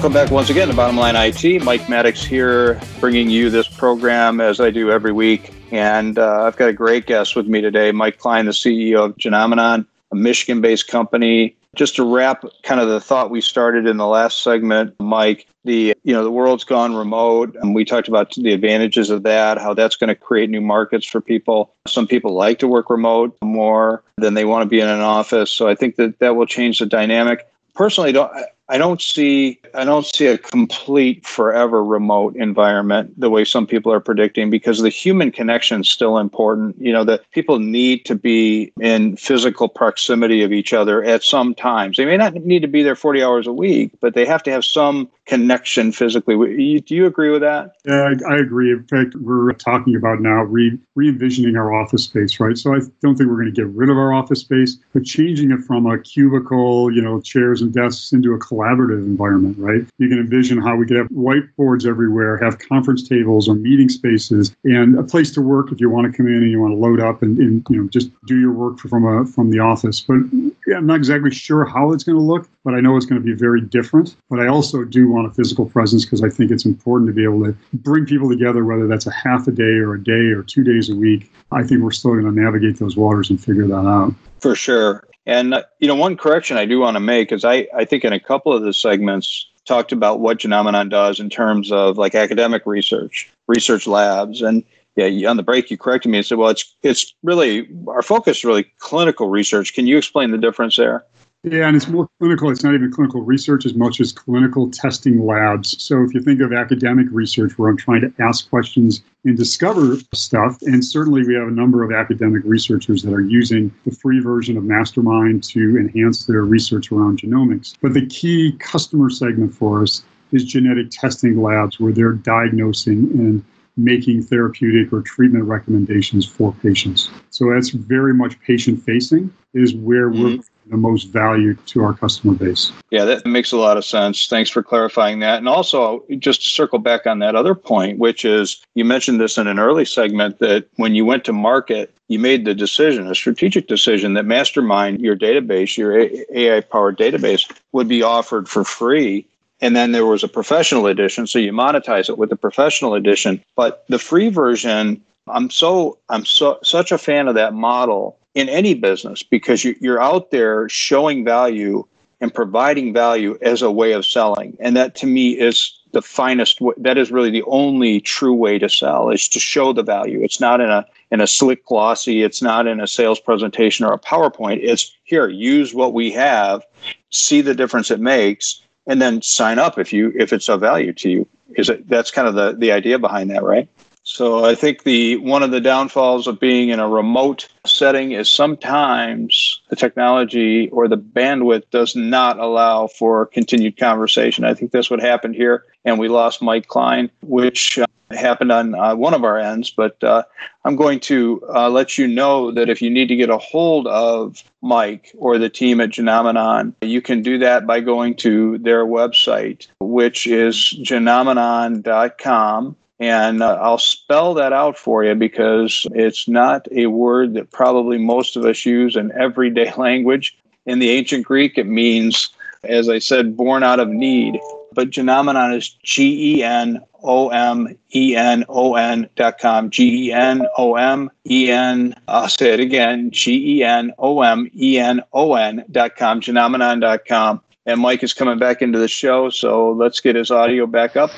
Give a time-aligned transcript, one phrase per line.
[0.00, 1.62] Welcome back once again to Bottom Line IT.
[1.62, 5.52] Mike Maddox here, bringing you this program as I do every week.
[5.72, 9.16] And uh, I've got a great guest with me today, Mike Klein, the CEO of
[9.18, 11.54] Genomenon, a Michigan-based company.
[11.74, 15.94] Just to wrap kind of the thought we started in the last segment, Mike, the
[16.02, 19.74] you know the world's gone remote and we talked about the advantages of that how
[19.74, 24.02] that's going to create new markets for people some people like to work remote more
[24.16, 26.78] than they want to be in an office so i think that that will change
[26.78, 28.32] the dynamic personally don't
[28.70, 33.92] I don't see I don't see a complete forever remote environment the way some people
[33.92, 36.76] are predicting because the human connection is still important.
[36.78, 41.52] You know, that people need to be in physical proximity of each other at some
[41.52, 41.96] times.
[41.96, 44.52] They may not need to be there 40 hours a week, but they have to
[44.52, 46.80] have some connection physically.
[46.80, 47.72] Do you agree with that?
[47.84, 48.72] Yeah, I, I agree.
[48.72, 52.56] In fact, we're talking about now re envisioning our office space, right?
[52.56, 55.50] So I don't think we're going to get rid of our office space, but changing
[55.50, 59.86] it from a cubicle, you know, chairs and desks into a collaborative environment, right?
[59.98, 64.54] You can envision how we could have whiteboards everywhere, have conference tables or meeting spaces,
[64.64, 66.76] and a place to work if you want to come in and you want to
[66.76, 70.00] load up and, and you know just do your work from a from the office.
[70.00, 70.18] But
[70.66, 73.20] yeah, I'm not exactly sure how it's going to look, but I know it's going
[73.20, 74.16] to be very different.
[74.28, 77.24] But I also do want a physical presence because I think it's important to be
[77.24, 80.42] able to bring people together, whether that's a half a day or a day or
[80.42, 81.30] two days a week.
[81.52, 84.14] I think we're still going to navigate those waters and figure that out.
[84.40, 85.04] For sure.
[85.30, 88.04] And, uh, you know, one correction I do want to make is I, I think
[88.04, 92.16] in a couple of the segments talked about what Genomenon does in terms of like
[92.16, 94.42] academic research, research labs.
[94.42, 94.64] And
[94.96, 98.38] yeah, on the break, you corrected me and said, well, it's, it's really, our focus
[98.38, 99.72] is really clinical research.
[99.72, 101.04] Can you explain the difference there?
[101.42, 102.50] Yeah, and it's more clinical.
[102.50, 105.82] It's not even clinical research as much as clinical testing labs.
[105.82, 109.96] So if you think of academic research where I'm trying to ask questions and discover
[110.12, 114.20] stuff, and certainly we have a number of academic researchers that are using the free
[114.20, 117.74] version of Mastermind to enhance their research around genomics.
[117.80, 120.02] But the key customer segment for us
[120.32, 123.42] is genetic testing labs where they're diagnosing and
[123.78, 127.10] making therapeutic or treatment recommendations for patients.
[127.30, 130.36] So that's very much patient facing is where mm-hmm.
[130.36, 132.72] we're the most value to our customer base.
[132.90, 134.28] Yeah, that makes a lot of sense.
[134.28, 135.38] Thanks for clarifying that.
[135.38, 139.36] And also, just to circle back on that other point, which is you mentioned this
[139.36, 143.14] in an early segment that when you went to market, you made the decision, a
[143.14, 149.26] strategic decision that Mastermind, your database, your AI powered database, would be offered for free.
[149.60, 151.26] And then there was a professional edition.
[151.26, 153.44] So you monetize it with the professional edition.
[153.56, 158.48] But the free version, I'm so I'm so such a fan of that model in
[158.48, 161.84] any business because you're out there showing value
[162.20, 164.56] and providing value as a way of selling.
[164.60, 168.58] And that to me is the finest way, that is really the only true way
[168.58, 170.22] to sell is to show the value.
[170.22, 173.92] It's not in a in a slick glossy, it's not in a sales presentation or
[173.92, 174.60] a PowerPoint.
[174.62, 176.62] It's here, use what we have,
[177.10, 180.92] see the difference it makes, and then sign up if you if it's of value
[180.92, 181.28] to you.
[181.56, 183.68] Is it that's kind of the the idea behind that, right?
[184.12, 188.28] So I think the one of the downfalls of being in a remote setting is
[188.28, 194.44] sometimes the technology or the bandwidth does not allow for continued conversation.
[194.44, 198.74] I think that's what happened here, and we lost Mike Klein, which uh, happened on
[198.74, 199.70] uh, one of our ends.
[199.70, 200.24] But uh,
[200.64, 203.86] I'm going to uh, let you know that if you need to get a hold
[203.86, 208.84] of Mike or the team at Genomenon, you can do that by going to their
[208.84, 216.68] website, which is genomenon.com and uh, I'll spell that out for you because it's not
[216.70, 220.36] a word that probably most of us use in everyday language.
[220.66, 222.28] In the ancient Greek, it means,
[222.64, 224.38] as I said, born out of need.
[224.72, 229.70] But genomenon is G E N O M E N O N dot com.
[229.70, 231.96] G E N O M E N.
[232.06, 236.20] I'll say it again G E N O M E N O N dot com.
[236.20, 237.40] Genomenon dot com.
[237.66, 241.10] And Mike is coming back into the show, so let's get his audio back up.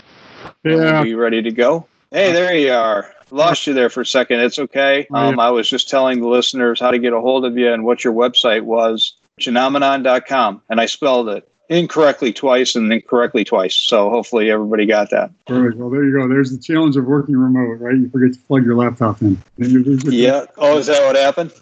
[0.64, 1.00] Yeah.
[1.00, 1.86] Are you ready to go?
[2.10, 3.12] Hey, there you are.
[3.30, 4.40] Lost you there for a second.
[4.40, 5.06] It's okay.
[5.12, 7.84] Um, I was just telling the listeners how to get a hold of you and
[7.84, 10.60] what your website was, genomenon.com.
[10.68, 13.74] And I spelled it incorrectly twice and incorrectly twice.
[13.74, 15.30] So hopefully everybody got that.
[15.48, 15.74] All right.
[15.74, 16.28] Well, there you go.
[16.28, 17.96] There's the challenge of working remote, right?
[17.96, 19.42] You forget to plug your laptop in.
[19.56, 20.44] Yeah.
[20.58, 21.52] Oh, is that what happened?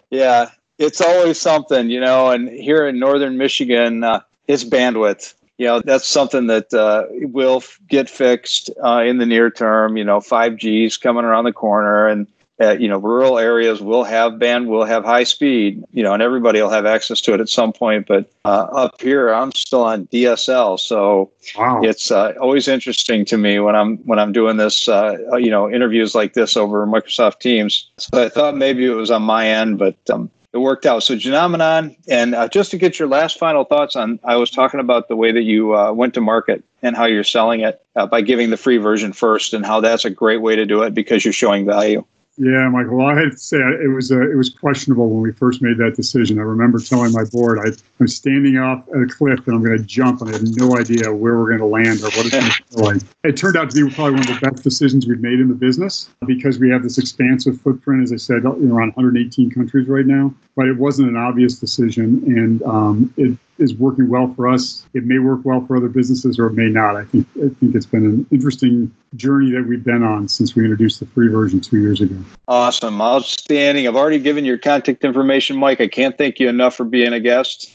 [0.10, 0.50] yeah.
[0.78, 5.80] It's always something, you know, and here in Northern Michigan, uh, it's bandwidth you know
[5.80, 9.96] that's something that uh, will get fixed uh, in the near term.
[9.96, 12.28] You know, 5G is coming around the corner, and
[12.60, 15.82] uh, you know, rural areas will have band, will have high speed.
[15.92, 18.06] You know, and everybody will have access to it at some point.
[18.06, 21.80] But uh, up here, I'm still on DSL, so wow.
[21.82, 24.88] it's uh, always interesting to me when I'm when I'm doing this.
[24.88, 27.90] Uh, you know, interviews like this over Microsoft Teams.
[27.98, 31.02] So I thought maybe it was on my end, but um, it worked out.
[31.02, 34.80] So Genomenon, and uh, just to get your last final thoughts on, I was talking
[34.80, 38.06] about the way that you uh, went to market and how you're selling it uh,
[38.06, 40.94] by giving the free version first, and how that's a great way to do it
[40.94, 42.04] because you're showing value.
[42.40, 42.98] Yeah, Michael.
[42.98, 45.76] Well, I had to say it was uh, it was questionable when we first made
[45.78, 46.38] that decision.
[46.38, 49.82] I remember telling my board I, am standing off a cliff and I'm going to
[49.82, 52.44] jump, and I have no idea where we're going to land or what it's going
[52.44, 53.02] to feel like.
[53.24, 55.54] It turned out to be probably one of the best decisions we've made in the
[55.54, 60.32] business because we have this expansive footprint, as I said, around 118 countries right now.
[60.54, 64.84] But it wasn't an obvious decision, and um, it is working well for us.
[64.94, 66.96] It may work well for other businesses, or it may not.
[66.96, 70.64] I think I think it's been an interesting journey that we've been on since we
[70.64, 72.16] introduced the free version two years ago.
[72.46, 73.86] Awesome, outstanding.
[73.86, 75.80] I've already given your contact information, Mike.
[75.80, 77.72] I can't thank you enough for being a guest.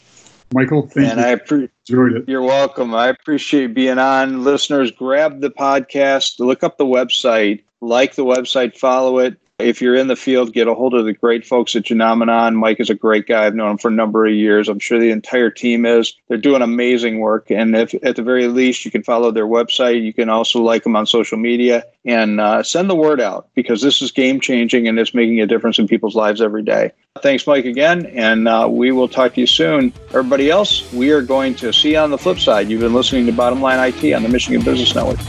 [0.54, 1.26] Michael, thank you and you.
[1.26, 2.30] I pre- enjoyed it.
[2.30, 2.94] You're welcome.
[2.94, 4.44] I appreciate being on.
[4.44, 9.38] Listeners, grab the podcast, look up the website, like the website, follow it.
[9.64, 12.56] If you're in the field, get a hold of the great folks at Genomenon.
[12.56, 13.46] Mike is a great guy.
[13.46, 14.68] I've known him for a number of years.
[14.68, 16.14] I'm sure the entire team is.
[16.28, 17.50] They're doing amazing work.
[17.50, 20.84] And if at the very least, you can follow their website, you can also like
[20.84, 24.88] them on social media and uh, send the word out because this is game changing
[24.88, 26.92] and it's making a difference in people's lives every day.
[27.22, 28.08] Thanks, Mike, again.
[28.08, 29.94] And uh, we will talk to you soon.
[30.10, 32.70] Everybody else, we are going to see you on the flip side.
[32.70, 35.20] You've been listening to Bottom Line IT on the Michigan Business Network.